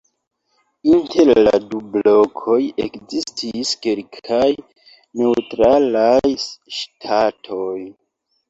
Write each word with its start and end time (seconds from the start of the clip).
Inter 0.91 1.29
la 1.47 1.51
du 1.73 1.81
blokoj 1.95 2.57
ekzistis 2.85 3.75
kelkaj 3.87 4.49
neŭtralaj 5.21 6.35
ŝtatoj. 6.81 7.79